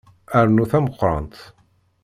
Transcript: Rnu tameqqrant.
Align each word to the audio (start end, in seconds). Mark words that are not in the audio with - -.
Rnu 0.45 0.65
tameqqrant. 0.71 1.33